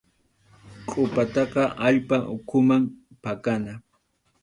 [0.89, 2.83] Qʼupataqa allpa ukhuman
[3.23, 3.73] pakana.